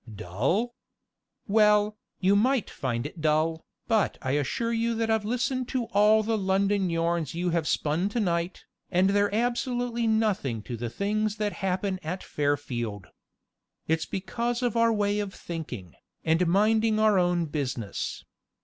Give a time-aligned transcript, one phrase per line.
[0.11, 0.73] Dull?
[1.47, 6.23] Well, you might find it dull, but I assure you that I've listened to all
[6.23, 11.35] the London yarns you have spun to night, and they're absolutely nothing to the things
[11.35, 13.09] that happen at Fairfield.
[13.87, 15.93] It's because of our way of thinking,
[16.25, 18.25] and minding our own business.